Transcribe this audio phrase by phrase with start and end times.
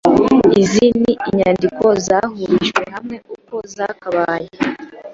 [0.61, 4.49] Izi ni Inyandiko Zahurijwe Hamwe Uko Zakabaye